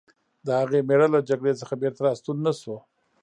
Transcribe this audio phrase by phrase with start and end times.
[0.45, 2.75] د هغې مېړه له جګړې څخه بېرته راستون نه شو